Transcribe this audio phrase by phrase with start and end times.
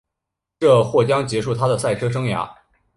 [0.59, 2.49] 这或将结束她的赛车生涯。